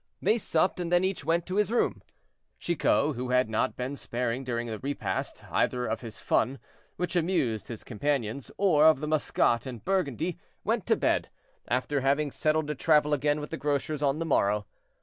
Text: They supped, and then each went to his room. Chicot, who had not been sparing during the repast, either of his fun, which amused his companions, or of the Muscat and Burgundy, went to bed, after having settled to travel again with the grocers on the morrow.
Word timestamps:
They 0.19 0.39
supped, 0.39 0.79
and 0.79 0.91
then 0.91 1.03
each 1.03 1.23
went 1.23 1.45
to 1.45 1.57
his 1.57 1.71
room. 1.71 2.01
Chicot, 2.57 3.13
who 3.15 3.29
had 3.29 3.51
not 3.51 3.75
been 3.77 3.95
sparing 3.95 4.43
during 4.43 4.65
the 4.65 4.79
repast, 4.79 5.43
either 5.51 5.85
of 5.85 6.01
his 6.01 6.17
fun, 6.19 6.57
which 6.95 7.15
amused 7.15 7.67
his 7.67 7.83
companions, 7.83 8.49
or 8.57 8.85
of 8.87 8.99
the 8.99 9.07
Muscat 9.07 9.67
and 9.67 9.85
Burgundy, 9.85 10.39
went 10.63 10.87
to 10.87 10.95
bed, 10.95 11.29
after 11.67 12.01
having 12.01 12.31
settled 12.31 12.65
to 12.69 12.73
travel 12.73 13.13
again 13.13 13.39
with 13.39 13.51
the 13.51 13.57
grocers 13.57 14.01
on 14.01 14.17
the 14.17 14.25
morrow. 14.25 14.65